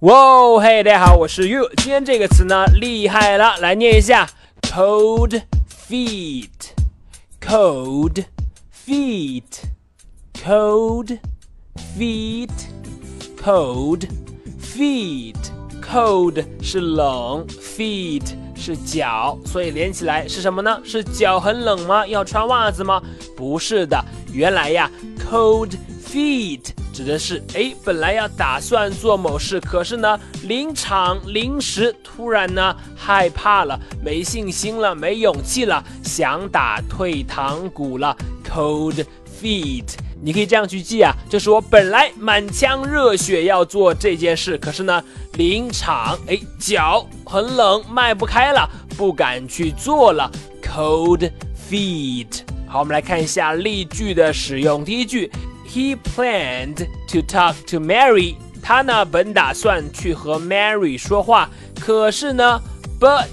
[0.00, 1.70] 哇，嘿，大家好，我是 You。
[1.78, 4.28] 今天这个词呢，厉害了，来念一下
[4.60, 5.40] ：cold
[5.88, 8.26] feet，cold
[8.86, 11.18] feet，cold
[11.98, 14.06] feet，cold
[14.60, 20.78] feet，cold 是冷，feet 是脚，所以连起来是什么呢？
[20.84, 22.06] 是脚很冷吗？
[22.06, 23.02] 要穿袜子吗？
[23.34, 25.70] 不是的，原来呀，cold
[26.06, 26.74] feet。
[26.96, 38.16] 指的是哎，本来要打算做某事，可是呢，临场临时突然呢害怕了，没信心了，没勇气了，想打退堂鼓了。
[38.48, 39.04] Cold
[39.38, 39.84] feet，
[40.22, 45.04] 你可以这样去记啊，就是我本来满腔热血要做这件事，可是呢，
[45.34, 48.66] 临场哎脚很冷，迈不开了，
[48.96, 50.32] 不敢去做了。
[50.62, 51.30] Cold
[51.70, 52.40] feet。
[52.66, 54.82] 好，我们来看一下例句的使用。
[54.82, 55.30] 第一句。
[55.67, 58.35] He planned to talk to Mary。
[58.61, 62.61] 他呢本打算去和 Mary 说话，可是呢，
[62.99, 63.27] but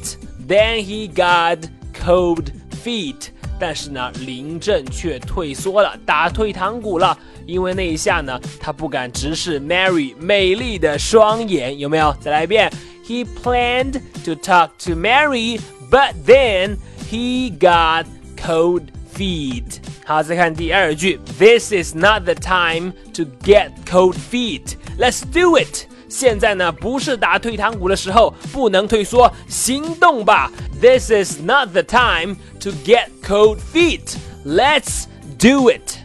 [0.49, 1.59] then he got
[1.93, 2.47] cold
[2.85, 3.29] feet。
[3.61, 7.19] 但是呢，临阵却退缩了，打退堂鼓了。
[7.45, 12.15] 因为那一下呢，他不敢直视 Mary 美丽的双眼，有没有？
[12.21, 12.71] 再来一遍。
[13.05, 15.59] He planned to talk to Mary,
[15.91, 16.77] but then
[17.11, 18.05] he got
[18.37, 19.81] cold feet。
[20.05, 24.75] 好，再看第二句，This is not the time to get cold feet.
[24.99, 25.87] Let's do it.
[26.09, 30.51] 现在呢，不是打退堂鼓的时候，不能退缩，行动吧。
[30.81, 34.17] This is not the time to get cold feet.
[34.47, 35.05] Let's
[35.39, 35.99] do it.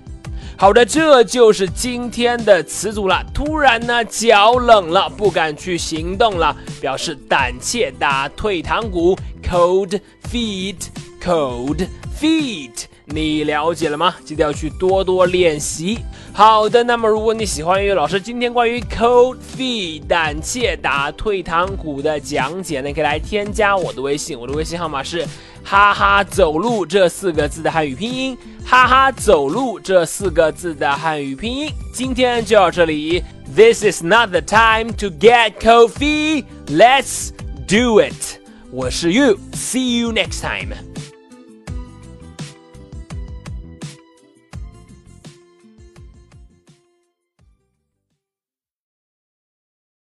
[0.58, 3.26] 好的，这就是今天的词组了。
[3.34, 9.18] 突然呢，脚冷了，不敢去行动了，表示胆怯，打退堂鼓。
[9.44, 10.00] Cold
[10.32, 10.88] feet,
[11.22, 11.86] cold
[12.20, 12.86] feet.
[13.11, 14.15] 你了解了吗？
[14.25, 15.99] 记得要去多多练习。
[16.33, 25.27] 好的，那么如果你喜欢岳老师今天关于 cold feet 胆怯打退堂鼓的讲解，那可以来添加我的微信，我的微信号码是
[25.65, 31.71] 哈哈走路这四个字的汉语拼音，哈哈走路这四个字的汉语拼音。
[31.93, 33.25] 今天就到这里
[33.57, 36.45] ，This is not the time to get cold feet.
[36.69, 37.31] Let's
[37.67, 38.39] do it.
[38.71, 40.98] 我是 You，See you next time.